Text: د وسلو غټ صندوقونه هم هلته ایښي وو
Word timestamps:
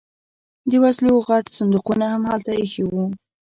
د 0.69 0.71
وسلو 0.83 1.13
غټ 1.27 1.45
صندوقونه 1.57 2.05
هم 2.13 2.23
هلته 2.31 2.51
ایښي 2.59 2.83
وو 2.87 3.03